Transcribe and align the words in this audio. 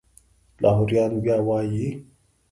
لاهوریان 0.61 1.11
بیا 1.23 1.37
وایي. 1.47 1.87